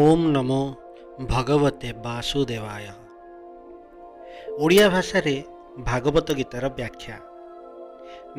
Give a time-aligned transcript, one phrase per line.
[0.00, 0.60] ଓମ୍ ନମୋ
[1.30, 2.84] ଭଗବତେ ବାସୁଦେବାୟ
[4.62, 5.34] ଓଡ଼ିଆ ଭାଷାରେ
[5.88, 7.16] ଭାଗବତ ଗୀତାର ବ୍ୟାଖ୍ୟା।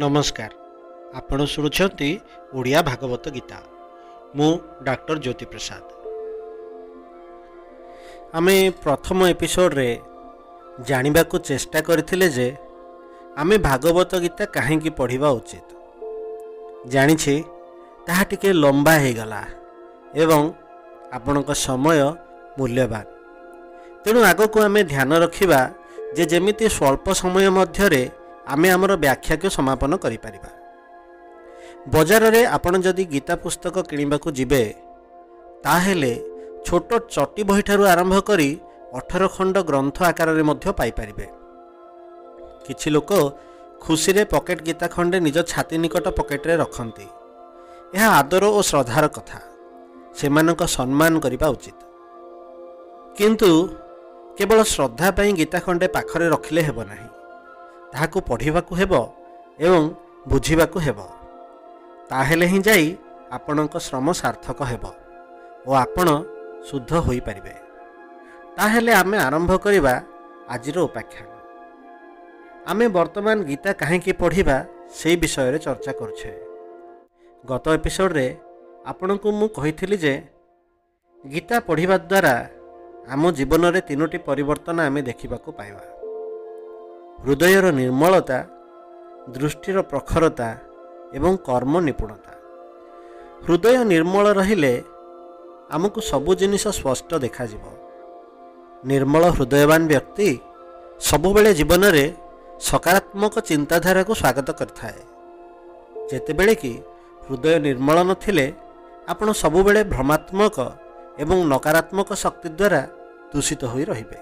[0.01, 0.51] ନମସ୍କାର
[1.19, 2.09] ଆପଣ ଶୁଣୁଛନ୍ତି
[2.57, 3.59] ଓଡ଼ିଆ ଭାଗବତ ଗୀତା।
[4.37, 4.49] ମୁଁ
[4.87, 5.85] ଡାକ୍ତର ଜ୍ୟୋତି ପ୍ରସାଦ
[8.33, 9.89] ଆମେ ପ୍ରଥମ ଏପିସୋଡ଼ରେ
[10.89, 12.47] ଜାଣିବାକୁ ଚେଷ୍ଟା କରିଥିଲେ ଯେ
[13.41, 15.69] ଆମେ ଭାଗବତ ଗୀତା କାହିଁକି ପଢ଼ିବା ଉଚିତ।
[16.93, 17.35] ଜାଣିଛି
[18.07, 19.41] ତାହା ଟିକେ ଲମ୍ବା ହେଇଗଲା
[20.23, 20.41] ଏବଂ
[21.17, 21.99] ଆପଣଙ୍କ ସମୟ
[22.57, 23.05] ମୂଲ୍ୟବାନ।
[24.03, 25.61] ତେଣୁ ଆଗକୁ ଆମେ ଧ୍ୟାନ ରଖିବା
[26.15, 28.01] ଯେ ଯେମିତି ସ୍ୱଳ୍ପ ସମୟ ମଧ୍ୟରେ
[28.53, 30.51] ଆମେ ଆମର ବ୍ୟାଖ୍ୟାକୁ ସମାପନ କରିପାରିବା।
[31.93, 34.63] ବଜାରରେ ଆପଣ ଯଦି ଗୀତା ପୁସ୍ତକ କିଣିବାକୁ ଯିବେ
[35.65, 36.13] ତାହେଲେ
[36.67, 38.49] ଛୋଟ ଚଟି ବହିଠାରୁ ଆରମ୍ଭ କରି
[38.99, 41.27] ଅଠର ଖଣ୍ଡ ଗ୍ରନ୍ଥ ଆକାରରେ ମଧ୍ୟ ପାଇପାରିବେ।
[42.65, 43.11] କିଛି ଲୋକ
[43.83, 47.07] ଖୁସିରେ ପକେଟ୍ ଗୀତା ଖଣ୍ଡେ ନିଜ ଛାତି ନିକଟ ପକେଟରେ ରଖନ୍ତି।
[47.95, 49.39] ଏହା ଆଦର ଓ ଶ୍ରଦ୍ଧାର କଥା।
[50.19, 51.79] ସେମାନଙ୍କ ସମ୍ମାନ କରିବା ଉଚିତ।
[53.17, 53.49] କିନ୍ତୁ
[54.37, 57.09] କେବଳ ଶ୍ରଦ୍ଧା ପାଇଁ ଗୀତା ଖଣ୍ଡେ ପାଖରେ ରଖିଲେ ହେବ ନାହିଁ।
[57.91, 58.93] ତାହାକୁ ପଢ଼ିବାକୁ ହେବ
[59.59, 59.83] ଏବଂ
[60.27, 60.99] ବୁଝିବାକୁ ହେବ।
[62.09, 62.85] ତାହେଲେ ହିଁ ଯାଇ
[63.31, 64.83] ଆପଣଙ୍କ ଶ୍ରମ ସାର୍ଥକ ହେବ
[65.67, 66.07] ଓ ଆପଣ
[66.67, 67.55] ଶୁଦ୍ଧ ହୋଇପାରିବେ।
[68.57, 69.93] ତାହେଲେ ଆମେ ଆରମ୍ଭ କରିବା
[70.49, 71.29] ଆଜିର ଉପାଖ୍ୟାନ।
[72.67, 74.57] ଆମେ ବର୍ତ୍ତମାନ ଗୀତା କାହିଁକି ପଢ଼ିବା
[74.97, 76.31] ସେହି ବିଷୟରେ ଚର୍ଚ୍ଚା କରୁଛେ।
[77.43, 78.27] ଗତ ଏପିସୋଡ଼ରେ
[78.85, 80.13] ଆପଣଙ୍କୁ ମୁଁ କହିଥିଲି ଯେ
[81.23, 82.35] ଗୀତା ପଢ଼ିବା ଦ୍ୱାରା
[83.13, 85.83] ଆମ ଜୀବନରେ ତିନୋଟି ପରିବର୍ତ୍ତନ ଆମେ ଦେଖିବାକୁ ପାଇବା।
[87.23, 88.39] ହୃଦୟର ନିର୍ମଳତା
[89.35, 90.49] ଦୃଷ୍ଟିର ପ୍ରଖରତା
[91.17, 92.33] ଏବଂ କର୍ମ ନିପୁଣତା।
[93.45, 94.73] ହୃଦୟ ନିର୍ମଳ ରହିଲେ
[95.71, 97.63] ଆମକୁ ସବୁ ଜିନିଷ ସ୍ପଷ୍ଟ ଦେଖାଯିବ।
[98.85, 100.29] ନିର୍ମଳ ହୃଦୟବାନ ବ୍ୟକ୍ତି
[101.09, 102.05] ସବୁବେଳେ ଜୀବନରେ
[102.69, 104.99] ସକାରାତ୍ମକ ଚିନ୍ତାଧାରାକୁ ସ୍ୱାଗତ କରିଥାଏ।
[106.11, 106.73] ଯେତେବେଳେ କି
[107.25, 108.45] ହୃଦୟ ନିର୍ମଳ ନଥିଲେ
[109.11, 110.57] ଆପଣ ସବୁବେଳେ ଭ୍ରମାତ୍ମକ
[111.23, 112.81] ଏବଂ ନକାରାତ୍ମକ ଶକ୍ତି ଦ୍ୱାରା
[113.31, 114.19] ଦୂଷିତ ହୋଇ ରହିବେ।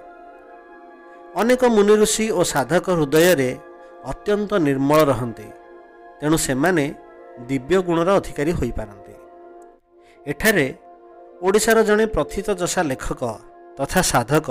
[1.39, 3.49] ଅନେକ ମୁନିଋଷି ଓ ସାଧକ ହୃଦୟରେ
[4.11, 5.47] ଅତ୍ୟନ୍ତ ନିର୍ମଳ ରହନ୍ତି
[6.19, 6.85] ତେଣୁ ସେମାନେ
[7.49, 9.15] ଦିବ୍ୟ ଗୁଣର ଅଧିକାରୀ ହୋଇପାରନ୍ତି।
[10.25, 10.67] ଏଠାରେ
[11.45, 13.21] ଓଡ଼ିଶାର ଜଣେ ପ୍ରଥିତ ଯଶା ଲେଖକ
[13.77, 14.47] ତଥା ସାଧକ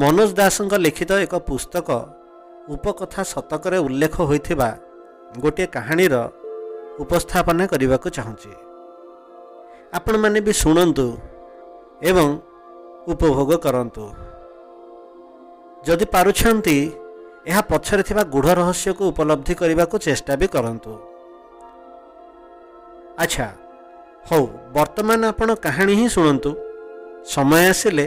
[0.00, 1.88] ମନୋଜ ଦାସଙ୍କ ଲିଖିତ ଏକ ପୁସ୍ତକ
[2.74, 4.68] ଉପକଥା ଶତକରେ ଉଲ୍ଲେଖ ହୋଇଥିବା
[5.42, 6.14] ଗୋଟିଏ କାହାଣୀର
[7.02, 8.52] ଉପସ୍ଥାପନା କରିବାକୁ ଚାହୁଁଛି।
[9.92, 11.06] ଆପଣମାନେ ବି ଶୁଣନ୍ତୁ
[12.10, 12.28] ଏବଂ
[13.12, 14.04] ଉପଭୋଗ କରନ୍ତୁ।
[15.86, 16.76] ଯଦି ପାରୁଛନ୍ତି
[17.50, 20.92] ଏହା ପଛରେ ଥିବା ଗୂଢ଼ ରହସ୍ୟକୁ ଉପଲବ୍ଧି କରିବାକୁ ଚେଷ୍ଟା ବି କରନ୍ତୁ।
[23.22, 23.48] ଆଚ୍ଛା
[24.28, 24.44] ହଉ
[24.76, 26.50] ବର୍ତ୍ତମାନ ଆପଣ କାହାଣୀ ହିଁ ଶୁଣନ୍ତୁ।
[27.34, 28.06] ସମୟ ଆସିଲେ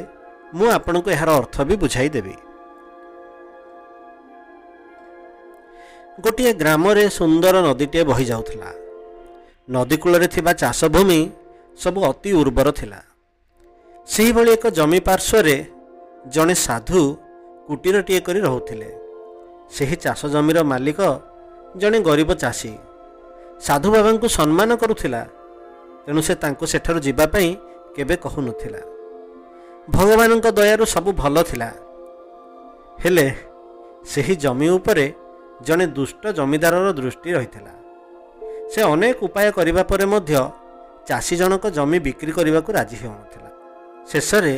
[0.56, 2.36] ମୁଁ ଆପଣଙ୍କୁ ଏହାର ଅର୍ଥ ବି ବୁଝାଇ ଦେବି
[6.24, 8.70] ଗୋଟିଏ ଗ୍ରାମରେ ସୁନ୍ଦର ନଦୀଟିଏ ବହି ଯାଉଥିଲା
[9.70, 11.20] ନଦୀ କୂଳରେ ଥିବା ଚାଷଭୂମି
[11.82, 13.00] ସବୁ ଅତି ଉର୍ବର ଥିଲା।
[14.08, 15.56] ସେହିଭଳି ଏକ ଜମି ପାର୍ଶ୍ୱରେ
[16.34, 17.02] ଜଣେ ସାଧୁ
[17.68, 18.90] କୁଟୀରଟିଏ କରି ରହୁଥିଲେ।
[19.76, 21.00] ସେହି ଚାଷ ଜମିର ମାଲିକ
[21.78, 22.74] ଜଣେ ଗରିବ ଚାଷୀ।
[23.66, 25.22] ସାଧୁ ବାବାଙ୍କୁ ସମ୍ମାନ କରୁଥିଲା
[26.06, 27.50] ତେଣୁ ସେ ତାଙ୍କୁ ସେଠାରୁ ଯିବା ପାଇଁ
[27.96, 28.82] କେବେ କହୁନଥିଲା।
[29.90, 31.70] ଭଗବାନଙ୍କ ଦୟାରୁ ସବୁ ଭଲ ଥିଲା।
[33.04, 33.28] ହେଲେ
[34.12, 35.06] ସେହି ଜମି ଉପରେ
[35.62, 37.74] ଜଣେ ଦୁଷ୍ଟ ଜମିଦାରର ଦୃଷ୍ଟି ରହିଥିଲା।
[38.72, 40.34] ସେ ଅନେକ ଉପାୟ କରିବା ପରେ ମଧ୍ୟ
[41.08, 43.50] ଚାଷୀ ଜଣକ ଜମି ବିକ୍ରି କରିବାକୁ ରାଜି ହେଉନଥିଲା।
[44.10, 44.56] ଶେଷରେ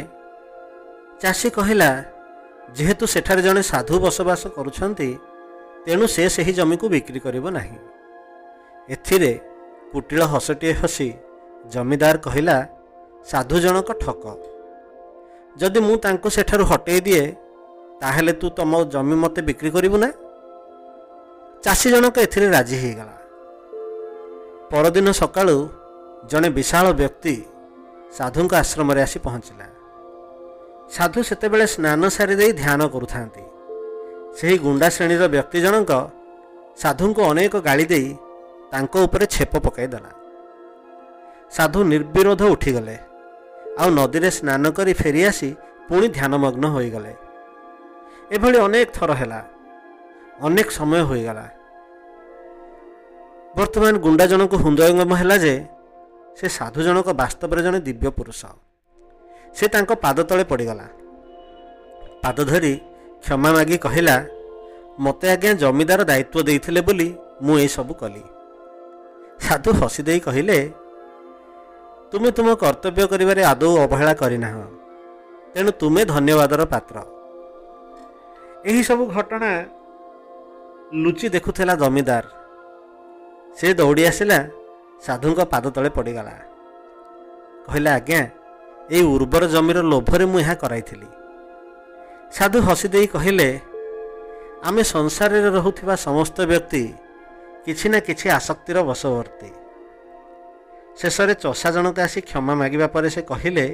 [1.21, 1.89] ଚାଷୀ କହିଲା
[2.77, 5.09] ଯେହେତୁ ସେଠାରେ ଜଣେ ସାଧୁ ବସବାସ କରୁଛନ୍ତି
[5.85, 7.79] ତେଣୁ ସେ ସେହି ଜମିକୁ ବିକ୍ରି କରିବ ନାହିଁ
[8.93, 9.31] ଏଥିରେ
[9.91, 11.09] କୁଟିଳ ହସଟିଏ ହସି
[11.73, 12.57] ଜମିଦାର କହିଲା
[13.31, 14.23] ସାଧୁ ଜଣକ ଠକ।
[15.59, 17.23] ଯଦି ମୁଁ ତାଙ୍କୁ ସେଠାରୁ ହଟେଇ ଦିଏ
[18.01, 20.09] ତାହେଲେ ତୁ ତମ ଜମି ମୋତେ ବିକ୍ରି କରିବୁ ନା
[21.63, 23.15] ଚାଷୀ ଜଣକ ଏଥିରେ ରାଜି ହୋଇଗଲା।
[24.71, 25.57] ପରଦିନ ସକାଳୁ
[26.31, 27.35] ଜଣେ ବିଶାଳ ବ୍ୟକ୍ତି
[28.17, 29.67] ସାଧୁଙ୍କ ଆଶ୍ରମରେ ଆସି ପହଞ୍ଚିଲା।
[30.95, 33.43] ସାଧୁ ସେତେବେଳେ ସ୍ନାନ ସାରିଦେଇ ଧ୍ୟାନ କରୁଥାନ୍ତି।
[34.37, 35.91] ସେହି ଗୁଣ୍ଡା ଶ୍ରେଣୀର ବ୍ୟକ୍ତି ଜଣକ
[36.81, 38.09] ସାଧୁଙ୍କୁ ଅନେକ ଗାଳି ଦେଇ
[38.71, 40.11] ତାଙ୍କ ଉପରେ ଛେପ ପକାଇଦେଲା
[41.51, 42.97] ସାଧୁ ନିର୍ବିରୋଧ ଉଠିଗଲେ।
[43.79, 45.49] ଆଉ ନଦୀରେ ସ୍ନାନ କରି ଫେରିଆସି
[45.87, 47.13] ପୁଣି ଧ୍ୟାନମଗ୍ନ ହୋଇଗଲେ।
[48.31, 49.41] ଏଭଳି ଅନେକ ଥର ହେଲା।
[50.41, 51.45] ଅନେକ ସମୟ ହୋଇଗଲା।
[53.57, 55.53] ବର୍ତ୍ତମାନ ଗୁଣ୍ଡା ଜଣକୁ ହୃଦୟଙ୍ଗମ ହେଲା ଯେ
[56.37, 58.41] ସେ ସାଧୁ ଜଣକ ବାସ୍ତବରେ ଜଣେ ଦିବ୍ୟ ପୁରୁଷ
[59.57, 60.87] ସେ ତାଙ୍କ ପାଦ ତଳେ ପଡ଼ିଗଲା
[62.23, 62.73] ପାଦ ଧରି
[63.23, 64.15] କ୍ଷମା ମାଗି କହିଲା
[65.03, 67.07] ମୋତେ ଆଜ୍ଞା ଜମିଦାର ଦାୟିତ୍ୱ ଦେଇଥିଲେ ବୋଲି
[67.45, 68.23] ମୁଁ ଏସବୁ କଲି
[69.45, 70.57] ସାଧୁ ହସି ଦେଇ କହିଲେ
[72.11, 74.65] ତୁମେ ତୁମ କର୍ତ୍ତବ୍ୟ କରିବାରେ ଆଦୌ ଅବହେଳା କରିନାହଁ।
[75.53, 76.95] ତେଣୁ ତୁମେ ଧନ୍ୟବାଦର ପାତ୍ର
[78.69, 79.51] ଏହିସବୁ ଘଟଣା
[81.03, 82.25] ଲୁଚି ଦେଖୁଥିଲା ଜମିଦାର।
[83.57, 84.39] ସେ ଦୌଡ଼ି ଆସିଲା
[85.05, 86.35] ସାଧୁଙ୍କ ପାଦ ତଳେ ପଡ଼ିଗଲା।
[87.67, 88.21] କହିଲା ଆଜ୍ଞା
[88.95, 91.09] ଏଇ ଉର୍ବର ଜମିର ଲୋଭରେ ମୁଁ ଏହା କରାଇଥିଲି
[92.35, 93.49] ସାଧୁ ହସି ଦେଇ କହିଲେ
[94.67, 96.83] ଆମେ ସଂସାରରେ ରହୁଥିବା ସମସ୍ତ ବ୍ୟକ୍ତି
[97.65, 99.49] କିଛି ନା କିଛି ଆସକ୍ତିର ବଶବର୍ତ୍ତୀ
[100.99, 103.65] ଶେଷରେ ଚଷା ଜଣକ ଆସି କ୍ଷମା ମାଗିବା ପରେ ସେ କହିଲେ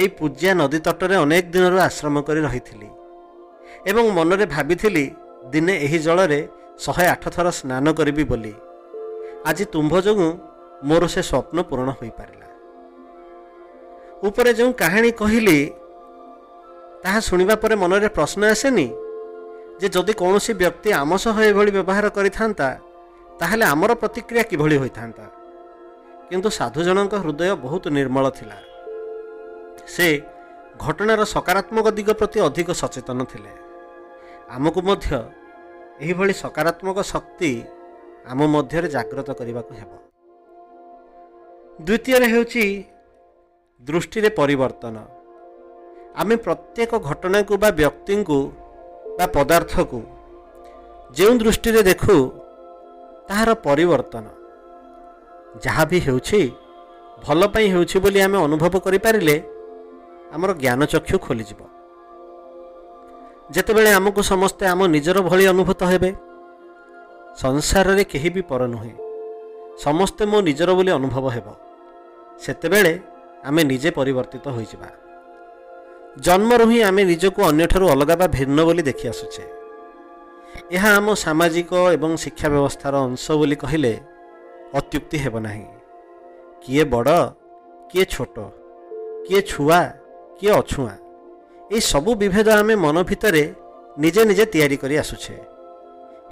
[0.00, 2.88] ଏଇ ପୂଜ୍ୟା ନଦୀ ତଟରେ ଅନେକ ଦିନରୁ ଆଶ୍ରମ କରି ରହିଥିଲି
[3.90, 5.04] ଏବଂ ମନରେ ଭାବିଥିଲି
[5.52, 6.40] ଦିନେ ଏହି ଜଳରେ
[6.84, 8.54] ଶହେ ଆଠ ଥର ସ୍ନାନ କରିବି ବୋଲି।
[9.48, 10.30] ଆଜି ତୁମ୍ଭ ଯୋଗୁଁ
[10.88, 12.48] ମୋର ସେ ସ୍ୱପ୍ନ ପୂରଣ ହୋଇପାରିଲା।
[14.28, 15.58] ଉପରେ ଯେଉଁ କାହାଣୀ କହିଲି
[17.04, 18.86] ତାହା ଶୁଣିବା ପରେ ମନରେ ପ୍ରଶ୍ନ ଆସେନି
[19.80, 22.68] ଯେ ଯଦି କୌଣସି ବ୍ୟକ୍ତି ଆମ ସହ ଏଭଳି ବ୍ୟବହାର କରିଥାନ୍ତା
[23.40, 25.24] ତାହେଲେ ଆମର ପ୍ରତିକ୍ରିୟା କିଭଳି ହୋଇଥାନ୍ତା?
[26.28, 28.56] କିନ୍ତୁ ସାଧୁ ଜଣଙ୍କ ହୃଦୟ ବହୁତ ନିର୍ମଳ ଥିଲା।
[29.94, 30.06] ସେ
[30.84, 33.52] ଘଟଣାର ସକାରାତ୍ମକ ଦିଗ ପ୍ରତି ଅଧିକ ସଚେତନ ଥିଲେ।
[34.56, 35.08] ଆମକୁ ମଧ୍ୟ
[36.02, 37.50] ଏହିଭଳି ସକାରାତ୍ମକ ଶକ୍ତି
[38.30, 39.92] ଆମ ମଧ୍ୟରେ ଜାଗ୍ରତ କରିବାକୁ ହେବ।
[41.86, 42.64] ଦ୍ୱିତୀୟରେ ହେଉଛି
[43.84, 44.96] ଦୃଷ୍ଟିରେ ପରିବର୍ତ୍ତନ।
[46.20, 48.38] ଆମେ ପ୍ରତ୍ୟେକ ଘଟଣାକୁ ବା ବ୍ୟକ୍ତିଙ୍କୁ
[49.18, 50.00] ବା ପଦାର୍ଥକୁ
[51.16, 52.16] ଯେଉଁ ଦୃଷ୍ଟିରେ ଦେଖୁ
[53.28, 54.26] ତାହାର ପରିବର୍ତ୍ତନ।
[55.64, 56.40] ଯାହା ବି ହେଉଛି
[57.24, 59.36] ଭଲ ପାଇଁ ହେଉଛି ବୋଲି ଆମେ ଅନୁଭବ କରିପାରିଲେ
[60.34, 61.60] ଆମର ଜ୍ଞାନଚକ୍ଷୁ ଖୋଲିଯିବ।
[63.54, 66.10] ଯେତେବେଳେ ଆମକୁ ସମସ୍ତେ ଆମ ନିଜର ଭଳି ଅନୁଭୂତ ହେବେ
[67.42, 68.94] ସଂସାରରେ କେହି ବି ପର ନୁହେଁ।
[69.84, 71.46] ସମସ୍ତେ ମୋ ନିଜର ବୋଲି ଅନୁଭବ ହେବ।
[72.44, 72.92] ସେତେବେଳେ
[73.44, 74.88] ଆମେ ନିଜେ ପରିବର୍ତ୍ତିତ ହୋଇଯିବା।
[76.26, 79.44] ଜନ୍ମରୁ ହିଁ ଆମେ ନିଜକୁ ଅନ୍ୟଠାରୁ ଅଲଗା ବା ଭିନ୍ନ ବୋଲି ଦେଖି ଆସୁଛେ।
[80.76, 83.92] ଏହା ଆମ ସାମାଜିକ ଏବଂ ଶିକ୍ଷା ବ୍ୟବସ୍ଥାର ଅଂଶ ବୋଲି କହିଲେ
[84.78, 85.66] ଅତ୍ୟୁକ୍ତି ହେବ ନାହିଁ।
[86.62, 87.18] କିଏ ବଡ଼
[87.90, 88.36] କିଏ ଛୋଟ
[89.26, 89.80] କିଏ ଛୁଆ
[90.38, 90.96] କିଏ ଅଛୁଆଁ
[91.72, 93.44] ଏହି ସବୁ ବିଭେଦ ଆମେ ମନ ଭିତରେ
[93.98, 95.34] ନିଜେ ନିଜେ ତିଆରି କରି ଆସୁଛେ।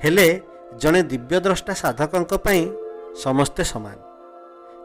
[0.03, 0.29] ହେଲେ
[0.81, 2.63] ଜଣେ ଦିବ୍ୟଦ୍ରଷ୍ଟା ସାଧକଙ୍କ ପାଇଁ
[3.25, 3.97] ସମସ୍ତେ ସମାନ।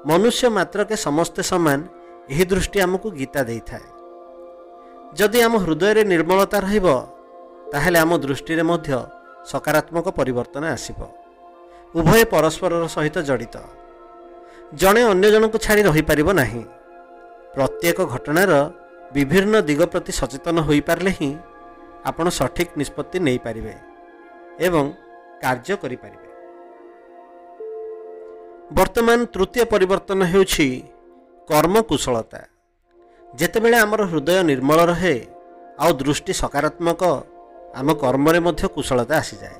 [0.08, 1.80] ମନୁଷ୍ୟ ମାତ୍ରକେ ସମସ୍ତେ ସମାନ
[2.32, 3.88] ଏହି ଦୃଷ୍ଟି ଆମକୁ ଗୀତା ଦେଇଥାଏ।
[5.18, 6.88] ଯଦି ଆମ ହୃଦୟରେ ନିର୍ମଳତା ରହିବ
[7.72, 8.90] ତାହେଲେ ଆମ ଦୃଷ୍ଟିରେ ମଧ୍ୟ
[9.52, 11.00] ସକାରାତ୍ମକ ପରିବର୍ତ୍ତନ ଆସିବ।
[11.96, 13.56] ଉଭୟ ପରସ୍ପରର ସହିତ ଜଡ଼ିତ।
[14.82, 16.64] ଜଣେ ଅନ୍ୟ ଜଣଙ୍କୁ ଛାଡ଼ି ରହିପାରିବ ନାହିଁ।
[17.56, 18.52] ପ୍ରତ୍ୟେକ ଘଟଣାର
[19.16, 21.32] ବିଭିନ୍ନ ଦିଗ ପ୍ରତି ସଚେତନ ହୋଇପାରିଲେ ହିଁ
[22.10, 23.74] ଆପଣ ସଠିକ୍ ନିଷ୍ପତ୍ତି ନେଇପାରିବେ
[24.68, 24.86] ଏବଂ
[25.44, 26.30] କାର୍ଯ୍ୟ କରିପାରିବେ
[28.78, 30.68] ବର୍ତ୍ତମାନ ତୃତୀୟ ପରିବର୍ତ୍ତନ ହେଉଛି
[31.50, 32.42] କର୍ମକୁଶଳତା।
[33.24, 35.16] ଯେତେବେଳେ ଆମର ହୃଦୟ ନିର୍ମଳ ରହେ
[35.84, 37.02] ଆଉ ଦୃଷ୍ଟି ସକାରାତ୍ମକ
[37.80, 39.60] ଆମ କର୍ମରେ ମଧ୍ୟ କୁଶଳତା ଆସିଯାଏ।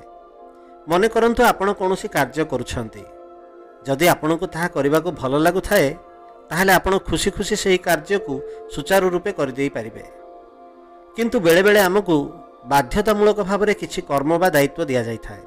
[0.90, 3.04] ମନେ କରନ୍ତୁ ଆପଣ କୌଣସି କାର୍ଯ୍ୟ କରୁଛନ୍ତି।
[3.88, 5.88] ଯଦି ଆପଣଙ୍କୁ ତାହା କରିବାକୁ ଭଲ ଲାଗୁଥାଏ
[6.50, 8.34] ତାହେଲେ ଆପଣ ଖୁସି ଖୁସି ସେହି କାର୍ଯ୍ୟକୁ
[8.74, 10.06] ସୁଚାରୁ ରୂପେ କରିଦେଇପାରିବେ
[11.16, 12.16] କିନ୍ତୁ ବେଳେବେଳେ ଆମକୁ
[12.72, 15.44] ବାଧ୍ୟତାମୂଳକ ଭାବରେ କିଛି କର୍ମ ବା ଦାୟିତ୍ୱ ଦିଆଯାଇଥାଏ।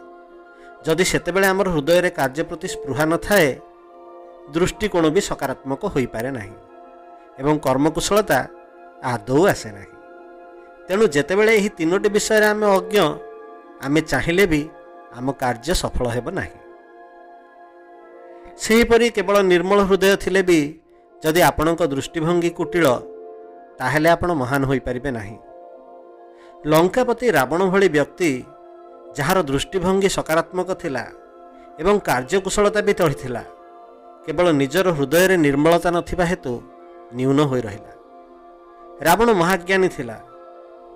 [0.86, 3.48] ଯଦି ସେତେବେଳେ ଆମର ହୃଦୟରେ କାର୍ଯ୍ୟ ପ୍ରତି ସ୍ପୃହା ନଥାଏ
[4.54, 6.56] ଦୃଷ୍ଟିକୋଣ ବି ସକାରାତ୍ମକ ହୋଇପାରେ ନାହିଁ
[7.40, 8.38] ଏବଂ କର୍ମକୁଶଳତା
[9.12, 9.94] ଆଦୌ ଆସେ ନାହିଁ।
[10.86, 12.96] ତେଣୁ ଯେତେବେଳେ ଏହି ତିନୋଟି ବିଷୟରେ ଆମେ ଅଜ୍ଞ
[13.86, 14.62] ଆମେ ଚାହିଁଲେ ବି
[15.18, 16.58] ଆମ କାର୍ଯ୍ୟ ସଫଳ ହେବ ନାହିଁ।
[18.62, 20.60] ସେହିପରି କେବଳ ନିର୍ମଳ ହୃଦୟ ଥିଲେ ବି
[21.22, 22.86] ଯଦି ଆପଣଙ୍କ ଦୃଷ୍ଟିଭଙ୍ଗୀ କୁଟିଳ
[23.78, 25.36] ତାହେଲେ ଆପଣ ମହାନ ହୋଇପାରିବେ ନାହିଁ।
[26.70, 28.30] ଲଙ୍କାପତି ରାବଣ ଭଳି ବ୍ୟକ୍ତି
[29.18, 31.04] ଯାହାର ଦୃଷ୍ଟିଭଙ୍ଗୀ ସକାରାତ୍ମକ ଥିଲା
[31.80, 33.42] ଏବଂ କାର୍ଯ୍ୟକୁଶଳତା ବି ତଳିଥିଲା
[34.26, 36.52] କେବଳ ନିଜର ହୃଦୟରେ ନିର୍ମଳତା ନଥିବା ହେତୁ
[37.14, 37.92] ନ୍ୟୁନ ହୋଇ ରହିଲା।
[39.02, 40.16] ରାବଣ ମହାଜ୍ଞାନୀ ଥିଲା।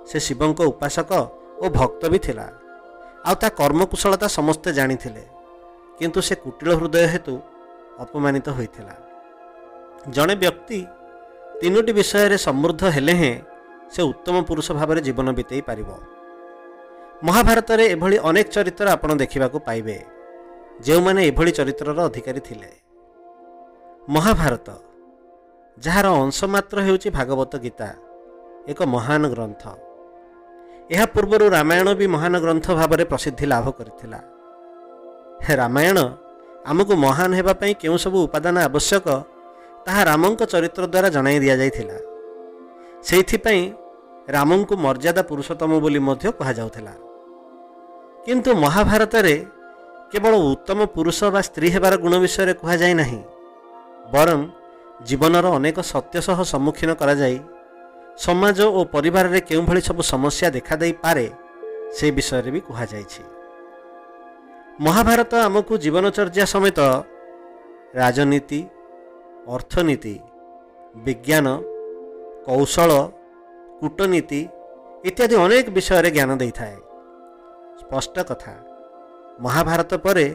[0.07, 1.11] ସେ ଶିବଙ୍କ ଉପାସକ
[1.63, 2.47] ଓ ଭକ୍ତ ବି ଥିଲା।
[3.27, 5.23] ଆଉ ତା କର୍ମକୁଶଳତା ସମସ୍ତେ ଜାଣିଥିଲେ।
[5.99, 7.35] କିନ୍ତୁ ସେ କୁଟିଳ ହୃଦୟ ହେତୁ
[7.99, 8.95] ଅପମାନିତ ହୋଇଥିଲା।
[10.11, 10.79] ଜଣେ ବ୍ୟକ୍ତି
[11.61, 13.35] ତିନୋଟି ବିଷୟରେ ସମୃଦ୍ଧ ହେଲେ ହେଁ
[13.93, 15.91] ସେ ଉତ୍ତମ ପୁରୁଷ ଭାବରେ ଜୀବନ ବିତେଇ ପାରିବ।
[17.23, 19.99] ମହାଭାରତରେ ଏଭଳି ଅନେକ ଚରିତ୍ର ଆପଣ ଦେଖିବାକୁ ପାଇବେ
[20.87, 22.71] ଯେଉଁମାନେ ଏଭଳି ଚରିତ୍ରର ଅଧିକାରୀ ଥିଲେ।
[24.09, 24.69] ମହାଭାରତ
[25.79, 27.89] ଯାହାର ଅଂଶ ମାତ୍ର ହେଉଛି ଭାଗବତ ଗୀତା
[28.71, 29.63] ଏକ ମହାନ ଗ୍ରନ୍ଥ।
[30.95, 34.21] ଏହା ପୂର୍ବରୁ ରାମାୟଣ ବି ମହାନ ଗ୍ରନ୍ଥ ଭାବରେ ପ୍ରସିଦ୍ଧି ଲାଭ କରିଥିଲା।
[35.61, 35.99] ରାମାୟଣ
[36.71, 39.07] ଆମକୁ ମହାନ ହେବା ପାଇଁ କେଉଁ ସବୁ ଉପାଦାନ ଆବଶ୍ୟକ
[39.87, 41.97] ତାହା ରାମଙ୍କ ଚରିତ୍ର ଦ୍ୱାରା ଜଣାଇ ଦିଆଯାଇଥିଲା।
[43.07, 43.63] ସେଇଥିପାଇଁ
[44.25, 46.95] ରାମଙ୍କୁ ମର୍ଯ୍ୟାଦା ପୁରୁଷୋତ୍ତମ ବୋଲି ମଧ୍ୟ କୁହାଯାଉଥିଲା।
[48.25, 49.37] କିନ୍ତୁ ମହାଭାରତରେ
[50.11, 53.21] କେବଳ ଉତ୍ତମ ପୁରୁଷ ବା ସ୍ତ୍ରୀ ହେବାର ଗୁଣ ବିଷୟରେ କୁହାଯାଇ ନାହିଁ
[54.15, 54.41] ବରଂ
[55.09, 57.39] ଜୀବନର ଅନେକ ସତ୍ୟ ସହ ସମ୍ମୁଖୀନ କରାଯାଇ
[58.25, 61.27] ସମାଜ ଓ ପରିବାରରେ କେଉଁଭଳି ସବୁ ସମସ୍ୟା ଦେଖାଦେଇପାରେ
[61.97, 63.23] ସେ ବିଷୟରେ ବି କୁହାଯାଇଛି।
[64.85, 66.79] ମହାଭାରତ ଆମକୁ ଜୀବନଚର୍ଯ୍ୟା ସମେତ
[68.01, 68.61] ରାଜନୀତି
[69.55, 70.15] ଅର୍ଥନୀତି
[71.05, 71.47] ବିଜ୍ଞାନ
[72.47, 72.91] କୌଶଳ
[73.85, 74.41] କୂଟନୀତି
[75.09, 76.77] ଇତ୍ୟାଦି ଅନେକ ବିଷୟରେ ଜ୍ଞାନ ଦେଇଥାଏ।
[77.81, 78.55] ସ୍ପଷ୍ଟ କଥା
[79.45, 80.27] ମହାଭାରତ ପରେ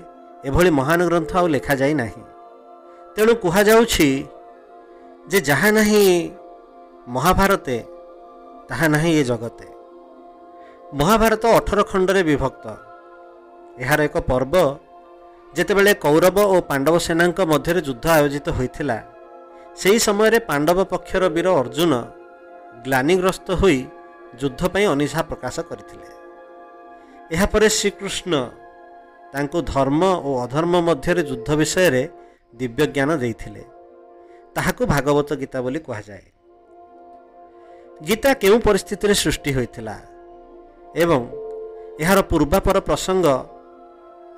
[0.48, 2.24] ଏଭଳି ମହାନ ଗ୍ରନ୍ଥ ଆଉ ଲେଖାଯାଇ ନାହିଁ।
[3.16, 4.10] ତେଣୁ କୁହାଯାଉଛି
[5.32, 6.04] ଯେ ଯାହା ନାହିଁ
[7.16, 7.78] ମହାଭାରତେ
[8.70, 9.68] ତାହା ନାହିଁ ଏ ଜଗତେ।
[11.00, 12.66] ମହାଭାରତ ଅଠର ଖଣ୍ଡରେ ବିଭକ୍ତ।
[13.84, 14.56] ଏହାର ଏକ ପର୍ବ
[15.56, 18.98] ଯେତେବେଳେ କୌରବ ଓ ପାଣ୍ଡବ ସେନାଙ୍କ ମଧ୍ୟରେ ଯୁଦ୍ଧ ଆୟୋଜିତ ହୋଇଥିଲା
[19.80, 21.94] ସେହି ସମୟରେ ପାଣ୍ଡବ ପକ୍ଷର ବୀର ଅର୍ଜୁନ
[22.86, 23.80] ଗ୍ଲାନିଗ୍ରସ୍ତ ହୋଇ
[24.42, 26.08] ଯୁଦ୍ଧ ପାଇଁ ଅନିଶା ପ୍ରକାଶ କରିଥିଲେ।
[27.36, 28.34] ଏହାପରେ ଶ୍ରୀକୃଷ୍ଣ
[29.34, 32.04] ତାଙ୍କୁ ଧର୍ମ ଓ ଅଧର୍ମ ମଧ୍ୟରେ ଯୁଦ୍ଧ ବିଷୟରେ
[32.60, 33.64] ଦିବ୍ୟ ଜ୍ଞାନ ଦେଇଥିଲେ।
[34.56, 36.26] ତାହାକୁ ଭାଗବତ ଗୀତା ବୋଲି କୁହାଯାଏ।
[38.08, 39.96] ଗୀତା କେଉଁ ପରିସ୍ଥିତିରେ ସୃଷ୍ଟି ହୋଇଥିଲା
[41.04, 41.22] ଏବଂ
[42.04, 43.28] ଏହାର ପୂର୍ବାପର ପ୍ରସଙ୍ଗ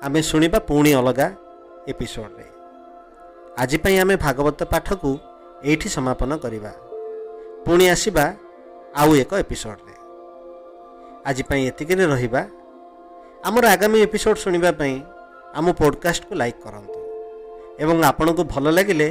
[0.06, 1.28] ଆମେ ଶୁଣିବା ପୁଣି ଅଲଗା
[1.90, 2.46] ଏପିସୋଡ଼ରେ।
[3.62, 5.10] ଆଜି ପାଇଁ ଆମେ ଭାଗବତ ପାଠକୁ
[5.70, 6.72] ଏଇଠି ସମାପନ କରିବା।
[7.66, 8.24] ପୁଣି ଆସିବା
[9.00, 9.94] ଆଉ ଏକ ଏପିସୋଡ଼ରେ
[11.28, 12.42] ଆଜି ପାଇଁ ଏତିକିରେ ରହିବା।
[13.48, 14.94] ଆମର ଆଗାମୀ ଏପିସୋଡ଼ ଶୁଣିବା ପାଇଁ
[15.58, 16.98] ଆମ ପଡ଼କାଷ୍ଟକୁ ଲାଇକ୍ କରନ୍ତୁ
[17.82, 19.08] ଏବଂ ଆପଣଙ୍କୁ ଭଲ ଲାଗିଲେ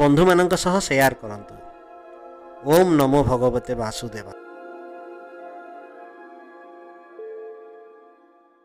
[0.00, 1.54] ବନ୍ଧୁମାନଙ୍କ ସହ ସେୟାର କରନ୍ତୁ।
[2.74, 4.32] ଓମ୍ ନମୋ ଭଗବତେ ବାସୁଦେବା